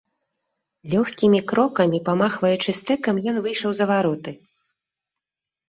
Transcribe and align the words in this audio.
Лёгкімі 0.93 1.41
крокамі, 1.51 1.97
памахваючы 2.09 2.75
стэкам, 2.81 3.15
ён 3.35 3.39
выйшаў 3.47 3.71
за 3.83 3.91
вароты. 3.95 4.31